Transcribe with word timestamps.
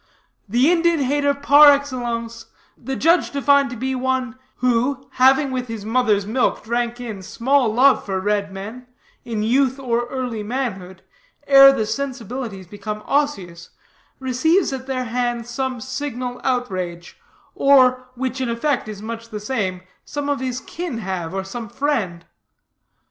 "The 0.49 0.71
Indian 0.71 1.01
hater 1.01 1.35
par 1.35 1.69
excellence 1.71 2.47
the 2.75 2.95
judge 2.95 3.29
defined 3.29 3.69
to 3.69 3.75
be 3.75 3.93
one 3.93 4.35
'who, 4.55 5.07
having 5.11 5.51
with 5.51 5.67
his 5.67 5.85
mother's 5.85 6.25
milk 6.25 6.63
drank 6.63 6.99
in 6.99 7.21
small 7.21 7.71
love 7.71 8.03
for 8.03 8.19
red 8.19 8.51
men, 8.51 8.87
in 9.25 9.43
youth 9.43 9.77
or 9.77 10.07
early 10.07 10.41
manhood, 10.41 11.03
ere 11.45 11.71
the 11.71 11.85
sensibilities 11.85 12.65
become 12.65 13.03
osseous, 13.05 13.69
receives 14.19 14.73
at 14.73 14.87
their 14.87 15.03
hand 15.05 15.45
some 15.45 15.79
signal 15.79 16.41
outrage, 16.43 17.19
or, 17.53 18.07
which 18.15 18.41
in 18.41 18.49
effect 18.49 18.87
is 18.87 19.03
much 19.03 19.29
the 19.29 19.39
same, 19.39 19.81
some 20.03 20.29
of 20.29 20.39
his 20.39 20.61
kin 20.61 20.97
have, 20.97 21.31
or 21.31 21.43
some 21.43 21.69
friend. 21.69 22.25